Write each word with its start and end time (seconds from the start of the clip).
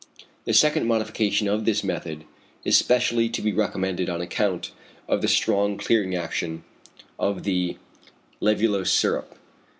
The 0.45 0.53
second 0.55 0.87
modification 0.87 1.47
of 1.47 1.63
this 1.63 1.83
method 1.83 2.23
is 2.65 2.75
specially 2.75 3.29
to 3.29 3.39
be 3.39 3.53
recommended 3.53 4.09
on 4.09 4.19
account 4.19 4.71
of 5.07 5.21
the 5.21 5.27
strong 5.27 5.77
clearing 5.77 6.15
action 6.15 6.63
of 7.19 7.43
the 7.43 7.77
lævulose 8.41 8.87
syrup. 8.87 9.37